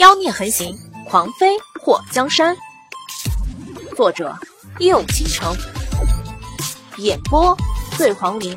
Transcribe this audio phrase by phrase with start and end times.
[0.00, 2.56] 妖孽横行，狂飞破江山。
[3.94, 4.34] 作者：
[4.78, 5.54] 右倾城，
[6.96, 7.54] 演播：
[7.98, 8.56] 醉黄林。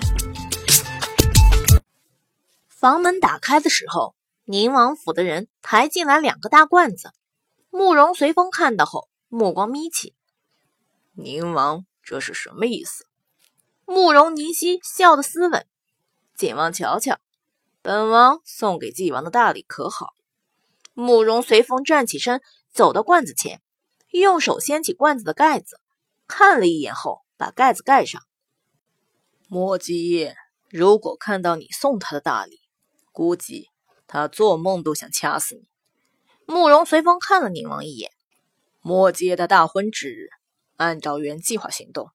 [2.69, 7.11] 房门打开的时候，宁王府的人抬进来两个大罐子。
[7.69, 10.15] 慕容随风看到后，目光眯起
[11.11, 13.05] ：“宁王，这是什么意思？”
[13.83, 15.67] 慕容凝曦笑得斯文
[16.37, 17.17] ：“晋王瞧瞧，
[17.81, 20.13] 本王送给纪王的大礼可好？”
[20.93, 23.61] 慕容随风站起身，走到罐子前，
[24.11, 25.79] 用手掀起罐子的盖子，
[26.27, 28.21] 看了一眼后，把盖子盖上。
[29.47, 30.33] 莫吉
[30.69, 32.59] 如果看到你送他的大礼，
[33.11, 33.69] 估计
[34.07, 35.67] 他做梦都想掐死你。
[36.45, 38.11] 慕容随风看了宁王一眼。
[38.81, 40.27] 莫吉的大婚之日，
[40.77, 42.09] 按照原计划行动。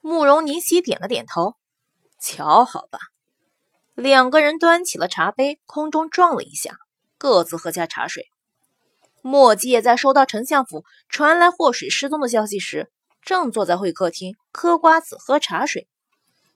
[0.00, 1.54] 慕容凝曦点了点头。
[2.20, 2.98] 瞧好吧。
[3.94, 6.78] 两个人端起了茶杯，空中撞了一下。
[7.18, 8.26] 各自喝下茶水。
[9.22, 12.90] 莫迹在收到丞相府传来祸水失踪的消息时，
[13.22, 15.88] 正坐在会客厅嗑瓜子喝茶水。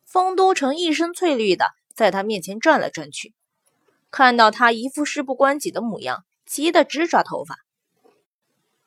[0.06, 3.34] 丰都城一身翠绿的，在他面前转来转去，
[4.10, 7.56] 看到他一副事不关己的模样，急得直抓头发。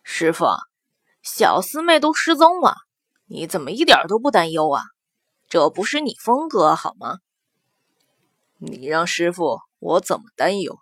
[0.03, 0.45] 师傅，
[1.21, 2.75] 小师妹都失踪了，
[3.25, 4.83] 你怎么一点都不担忧啊？
[5.47, 7.19] 这不是你风格好吗？
[8.57, 10.79] 你让师傅我怎么担忧？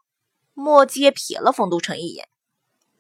[0.53, 2.27] 莫迹也瞥了丰都城一眼，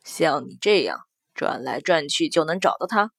[0.03, 1.01] 像你这样
[1.33, 3.11] 转来转去就能找到他？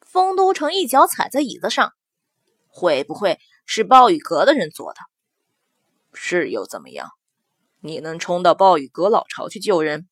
[0.00, 1.92] 丰都城一脚踩在椅子上，
[2.66, 5.00] 会不会是暴雨阁的人做的？
[6.14, 7.10] 是又怎么样？
[7.80, 10.08] 你能冲到暴雨阁老巢去救人？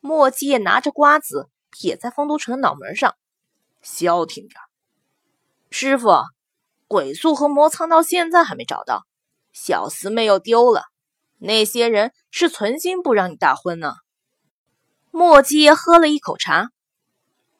[0.00, 3.14] 莫迹拿着瓜子撇在丰都城的脑门上，
[3.82, 4.58] 消停点。
[5.70, 6.08] 师傅，
[6.88, 9.06] 鬼宿和魔苍到现在还没找到，
[9.52, 10.84] 小师妹又丢了。
[11.40, 13.94] 那些人是存心不让你大婚呢。
[15.10, 16.70] 莫迹喝了一口茶，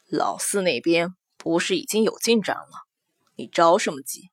[0.06, 2.86] 老四那边不是已经有进展了？
[3.36, 4.30] 你着什么急？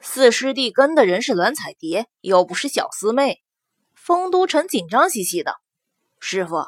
[0.00, 3.42] 四师弟跟的人是栾彩蝶，又不是小师妹。
[3.94, 5.54] 丰都城紧张兮兮的，
[6.20, 6.66] 师傅，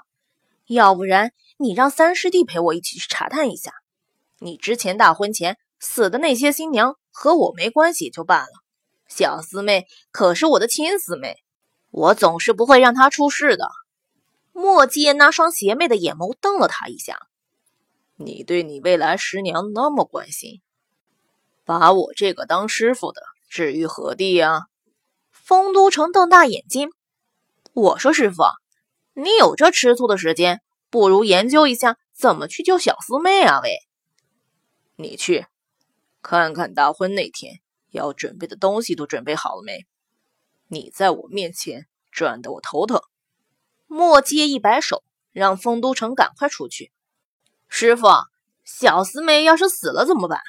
[0.66, 3.72] 要不然你让三师弟陪我一起去查探一下。
[4.38, 8.52] 你之前大婚前死的那些新娘和我没关系就罢了，
[9.06, 11.36] 小师妹可是我的亲师妹。
[11.90, 13.68] 我总是不会让他出事的。
[14.52, 17.28] 莫迹那双邪魅的眼眸瞪了他一下。
[18.16, 20.60] 你对你未来师娘那么关心，
[21.64, 24.62] 把我这个当师傅的置于何地呀？
[25.30, 26.90] 丰都城瞪大眼睛。
[27.72, 28.42] 我说师傅，
[29.14, 30.60] 你有这吃醋的时间，
[30.90, 33.60] 不如研究一下怎么去救小师妹啊？
[33.62, 33.78] 喂，
[34.96, 35.46] 你去
[36.20, 37.60] 看看大婚那天
[37.90, 39.86] 要准备的东西都准备好了没？
[40.68, 43.00] 你在我面前转得我头疼。
[43.86, 45.02] 莫迹一摆手，
[45.32, 46.92] 让丰都城赶快出去。
[47.68, 48.06] 师傅，
[48.64, 50.40] 小师妹要是死了怎么办？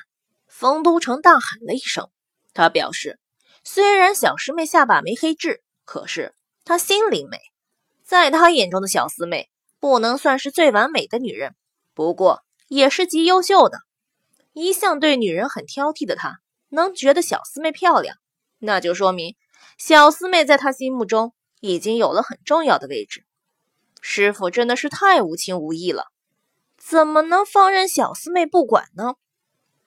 [0.47, 2.09] 丰都城大喊了一声。
[2.53, 3.19] 他表示，
[3.63, 7.40] 虽然小师妹下巴没黑痣，可是她心灵美，
[8.03, 9.50] 在他眼中的小师妹
[9.80, 11.56] 不能算是最完美的女人，
[11.94, 13.80] 不过也是极优秀的。
[14.51, 18.18] 一向对女人很挑剔的他，能觉得小师妹漂亮，
[18.57, 19.38] 那就说明。
[19.79, 23.25] 小师妹在他心目中已经有了很重要的位置。
[24.01, 26.07] 师傅真的是太无情无义了，
[26.78, 29.16] 怎么能放任小师妹不管呢？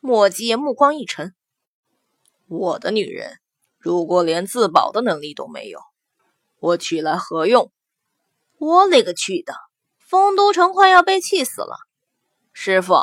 [0.01, 1.35] 莫迹目光一沉
[2.49, 3.39] ：“我的女人
[3.79, 5.79] 如果连自保的能力都没有，
[6.59, 7.71] 我娶来何用？”
[8.57, 9.53] 我勒个去的！
[9.99, 11.77] 丰都城快要被气死了。
[12.55, 12.95] 师傅，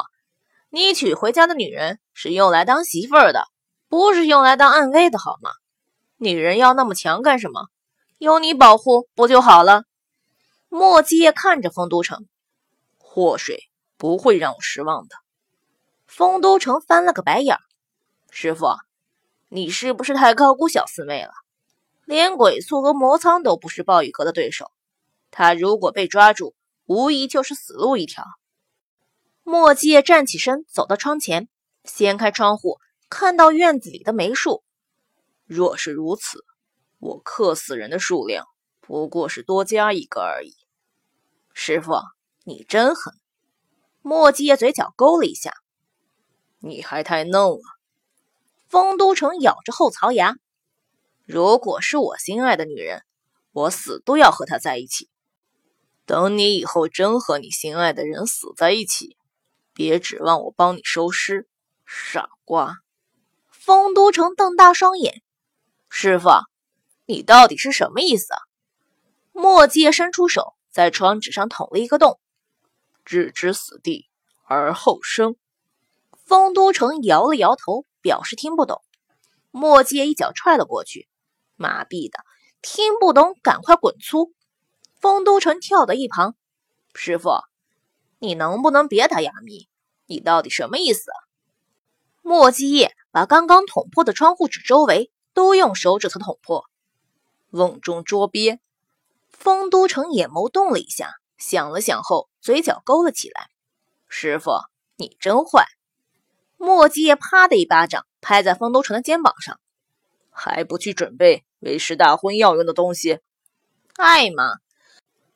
[0.72, 3.46] 你娶回家的女人是用来当媳妇儿的，
[3.90, 5.52] 不是用来当暗卫的，好吗？
[6.22, 7.69] 女人要那么强干什么？
[8.18, 9.84] 有你保护不就好了？
[10.68, 12.28] 莫迹业看着丰都城，
[12.97, 15.16] 祸水不会让我失望的。
[16.07, 17.62] 丰都城翻了个白眼儿
[18.31, 18.68] ：“师傅，
[19.47, 21.31] 你是不是太高估小四妹了？
[22.03, 24.74] 连鬼宿和魔苍都不是暴雨阁的对手，
[25.31, 26.54] 他如果被抓住，
[26.86, 28.25] 无疑就是死路一条。”
[29.44, 31.48] 莫迹业站起身，走到窗前，
[31.86, 32.77] 掀开窗户，
[33.10, 34.65] 看到院子里的梅树。
[35.50, 36.46] 若是如此，
[37.00, 38.46] 我克死人的数量
[38.80, 40.54] 不过是多加一个而已。
[41.56, 41.94] 师傅，
[42.44, 43.16] 你真狠！
[44.04, 45.51] 莫迹业嘴角勾了一下，
[46.60, 47.62] 你还太嫩了。
[48.68, 50.36] 丰都城咬着后槽牙，
[51.25, 53.01] 如果是我心爱的女人，
[53.51, 55.10] 我死都要和她在一起。
[56.06, 59.18] 等你以后真和你心爱的人死在一起，
[59.74, 61.50] 别指望我帮你收尸，
[61.88, 62.75] 傻瓜！
[63.50, 65.24] 丰都城瞪大双眼。
[65.89, 66.30] 师傅，
[67.06, 68.39] 你到底是什么意思啊？
[69.33, 72.19] 墨迹伸出手在窗纸上捅了一个洞。
[73.03, 74.07] 置之死地
[74.45, 75.36] 而后生。
[76.25, 78.81] 丰都城摇了摇头，表示听不懂。
[79.50, 81.09] 墨界一脚踹了过去，
[81.56, 82.24] 麻痹的，
[82.62, 84.31] 听不懂，赶快滚粗！
[85.01, 86.36] 丰都城跳到一旁，
[86.94, 87.31] 师傅，
[88.19, 89.68] 你能不能别打哑谜？
[90.06, 91.18] 你到底什么意思啊？
[92.21, 96.65] 墨迹叶把刚刚捅破的窗户纸周围都用手指头捅破。
[97.51, 98.59] 瓮中捉鳖，
[99.31, 103.47] 丰都城眼眸动了一下，想了想后，嘴角勾了起来。
[104.09, 104.51] 师傅，
[104.97, 105.65] 你真坏！
[106.57, 109.62] 墨迹叶啪的一巴掌拍在丰都城的肩膀上，
[110.30, 113.21] 还不去准备为师大婚要用的东西？
[113.95, 114.56] 爱吗，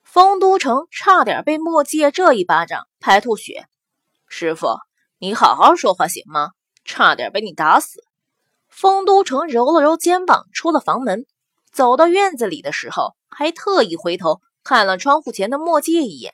[0.04, 3.70] 丰都城差点被墨迹叶这一巴掌拍吐血。
[4.28, 4.68] 师傅，
[5.20, 6.52] 你好好说话行吗？
[6.84, 8.04] 差点被你打死。
[8.74, 11.26] 丰都城揉了揉肩膀，出了房门，
[11.72, 16.34] 走到院子里的时候，还特意回头看了窗户前的墨迹一眼，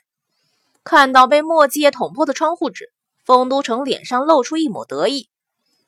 [0.84, 2.92] 看到被墨迹捅破的窗户纸。
[3.26, 5.30] 丰都城脸上露出一抹得意，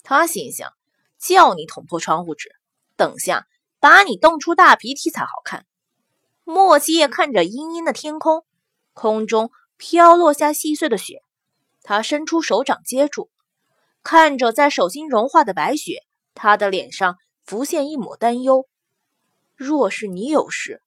[0.04, 0.74] 他心想：
[1.18, 2.52] 叫你捅破窗户纸，
[2.96, 3.48] 等下
[3.80, 5.66] 把你冻出大鼻涕才好看。
[6.44, 8.46] 墨迹看着阴阴的天空，
[8.94, 11.24] 空中飘落下细碎的雪，
[11.82, 13.32] 他伸出手掌接住，
[14.04, 18.68] 看着在手心融化的白雪，他的脸上浮现一抹担忧。
[19.56, 20.82] 若是你有事，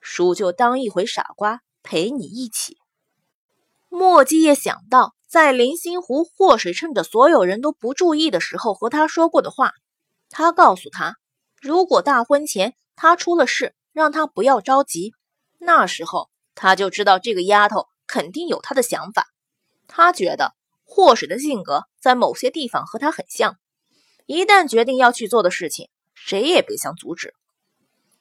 [0.00, 2.78] 叔就当一回傻瓜陪你一起。
[3.88, 5.14] 墨迹叶想到。
[5.30, 9.74] 在林心湖，祸水趁着所有人都不注意的时候和他说过的话，
[10.28, 11.18] 他告诉他，
[11.62, 15.14] 如果大婚前他出了事，让他不要着急。
[15.58, 19.28] 那时候他就知道这个丫头肯定有他的想法。
[19.86, 20.52] 他觉得
[20.82, 23.56] 祸水的性格在某些地方和他很像，
[24.32, 27.34] 一旦决定要去做的事情，谁也别想阻止。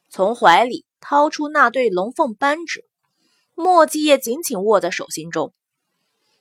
[0.09, 2.83] 从怀里掏出那对龙凤扳指，
[3.53, 5.53] 墨迹叶紧紧握在手心中。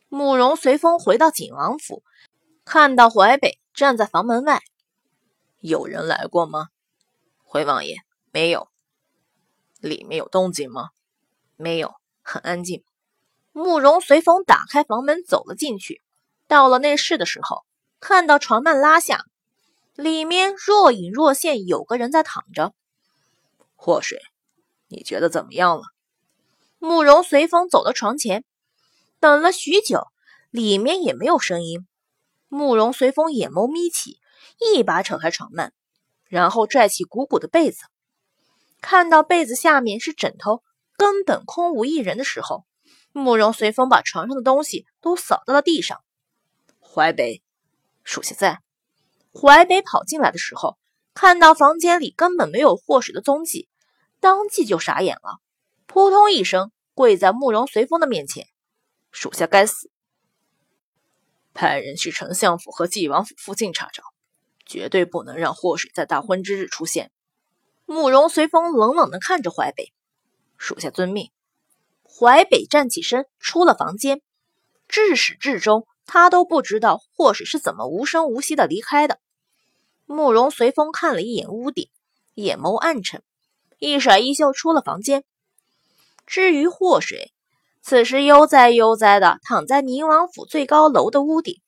[0.09, 2.03] 慕容随风回到景王府，
[2.65, 4.63] 看到淮北站在房门外。
[5.61, 6.69] 有人来过吗？
[7.45, 7.99] 回王爷，
[8.33, 8.69] 没有。
[9.83, 10.89] 里面有动静吗？
[11.57, 11.93] 没有，
[12.23, 12.83] 很安静。
[13.53, 16.01] 慕容随风打开房门走了进去。
[16.47, 17.67] 到了内室的时候，
[18.01, 19.27] 看到床幔拉下，
[19.99, 22.73] 里面若隐若现有个人在躺着。
[23.75, 24.21] 祸水，
[24.87, 25.83] 你觉得怎么样了？
[26.79, 28.45] 慕容随风走到床前。
[29.19, 30.07] 等了许久，
[30.53, 31.85] 里面也没有声音。
[32.47, 34.21] 慕容随风眼眸眯起，
[34.61, 35.73] 一把扯开床幔，
[36.29, 37.81] 然后拽起鼓鼓的被子。
[38.81, 40.63] 看到被子下面是枕头，
[40.97, 42.65] 根本空无一人的时候，
[43.11, 46.01] 慕容随风把床上的东西都扫到了地上。
[46.79, 47.43] 淮北，
[48.05, 48.61] 属下在。
[49.33, 50.79] 淮北跑进来的时候，
[51.15, 53.69] 看到房间里根本没有祸水的踪迹，
[54.21, 55.39] 当即就傻眼了，
[55.87, 58.47] 扑通一声跪在慕容随风的面前。
[59.11, 59.91] 属下该死！
[61.55, 64.03] 派人去丞相府和纪王府附近查找，
[64.65, 67.11] 绝对不能让祸水在大婚之日出现。
[67.85, 69.93] 慕容随风冷冷地看着淮北，
[70.57, 71.33] 属下遵命。
[72.05, 74.21] 淮北站起身，出了房间。
[74.89, 79.21] 至始至终，他都不知道祸水是怎么无声无息的离开的。
[80.07, 81.91] 慕容随风看了一眼屋顶，
[82.35, 83.23] 眼眸暗沉，
[83.79, 85.23] 一甩衣袖出了房间。
[86.27, 87.31] 至于祸水，
[87.83, 91.61] 此时悠哉悠哉地躺在宁王府最高楼的屋顶，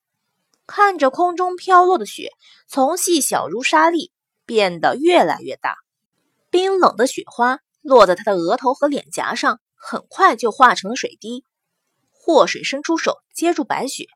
[0.67, 2.31] 看着空中飘落的雪，
[2.67, 4.11] 从细小如沙粒
[4.47, 5.77] 变得越来越大，
[6.49, 11.45] 冰冷的雪花落在他的额头和脸颊上，很快就化成了水滴。
[12.11, 14.07] 祸水伸出手接住白雪，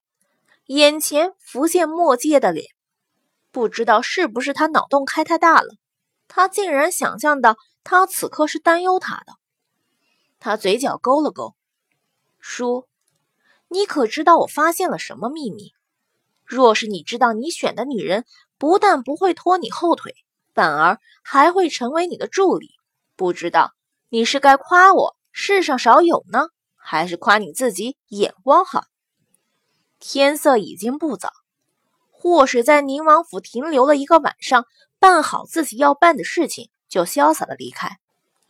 [0.66, 2.66] 眼前浮现墨界的脸，
[3.50, 5.68] 不知道是不是他脑洞开太大了，
[6.26, 9.34] 他竟然想象到他此刻是担忧他的。
[10.40, 11.54] 他嘴角勾了勾。
[12.38, 12.86] 叔，
[13.68, 15.72] 你可知道我发现了什么秘密？
[16.46, 18.24] 若是你知道你选的女人
[18.56, 20.14] 不但不会拖你后腿，
[20.54, 22.70] 反而还会成为你的助理，
[23.16, 23.72] 不知道
[24.08, 28.84] 你是该夸我世上少有呢，还是夸你自己眼光好？
[30.06, 31.32] 天色已经不早，
[32.10, 34.66] 祸水在宁王府停留了一个晚上，
[34.98, 37.96] 办好自己要办的事情，就潇洒的离开。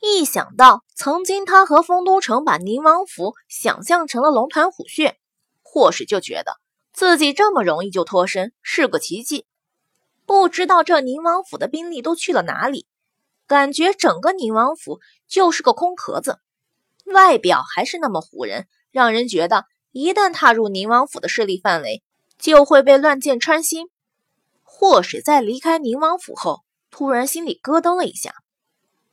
[0.01, 5.17] 一想到曾经他和丰都城把宁王府想象成了龙潭虎穴，
[5.63, 6.57] 或许就觉得
[6.93, 9.47] 自己这么容易就脱身是个奇迹。
[10.27, 12.89] 不知道这宁王府的兵力都去了哪里，
[13.47, 16.41] 感觉整个宁王府就是个空壳子，
[17.05, 22.03] 外表还是那么唬人，让人觉得一旦踏入宁王府的势力范围，
[22.37, 23.87] 就会被乱箭穿心。
[24.65, 28.35] 或许在离开宁王府后，突然心里咯噔了一下。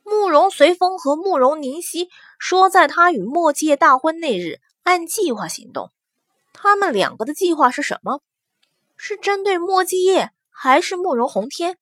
[0.03, 2.09] 慕容随风和慕容宁熙
[2.39, 5.91] 说，在他与墨界大婚那日按计划行动。
[6.51, 8.19] 他们两个的计划是什么？
[8.97, 11.77] 是针对墨迹业，还是慕容洪天？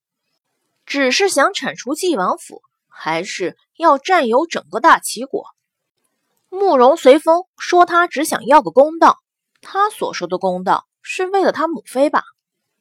[0.85, 5.45] 只是想铲除纪王府，还是要占有整个大齐国？
[6.49, 9.17] 慕容随风说，他只想要个公道。
[9.61, 12.23] 他所说的公道，是为了他母妃吧？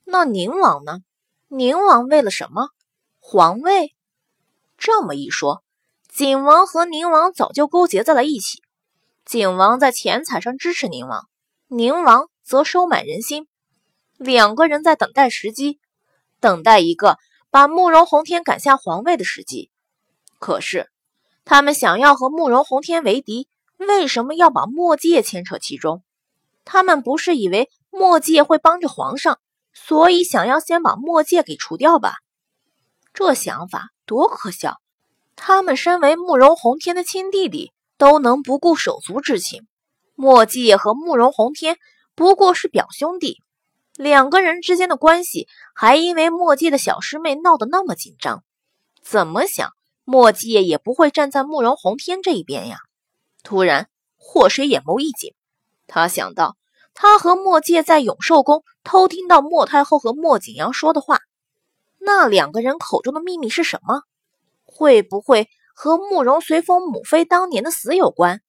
[0.05, 1.01] 那宁王呢？
[1.49, 2.71] 宁王为了什么？
[3.19, 3.95] 皇位？
[4.77, 5.63] 这么一说，
[6.09, 8.63] 景王和宁王早就勾结在了一起。
[9.25, 11.29] 景王在钱财上支持宁王，
[11.67, 13.49] 宁王则收买人心，
[14.17, 15.79] 两个人在等待时机，
[16.41, 17.19] 等待一个
[17.51, 19.71] 把慕容洪天赶下皇位的时机。
[20.39, 20.91] 可是，
[21.45, 23.49] 他们想要和慕容洪天为敌，
[23.79, 26.03] 为什么要把墨界牵扯其中？
[26.65, 29.41] 他们不是以为墨界会帮着皇上，
[29.73, 32.17] 所以想要先把墨界给除掉吧？
[33.15, 33.89] 这想法。
[34.09, 34.79] 多可笑！
[35.37, 39.67] 他们身为慕容洪天的亲弟弟，都能不顾手足之情。
[40.15, 41.77] 墨迹和慕容洪天
[42.15, 43.43] 不过是表兄弟，
[43.97, 48.43] 两个人之间的关系还因为墨迹的小师妹闹得那么紧张，
[49.03, 52.79] 怎么想墨迹也不会站在慕容洪天这一边呀。
[53.49, 53.89] 突然，
[54.19, 55.33] 霍水眼眸一紧，
[55.87, 56.59] 他想到
[56.93, 61.21] 他和墨界在永寿宫偷听到莫太后和莫景阳说的话。
[61.99, 64.03] 那两个人口中的秘密是什么？
[64.67, 68.43] 会不会和慕容随风母妃当年的死有关？